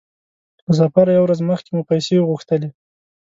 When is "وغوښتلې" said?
2.17-2.69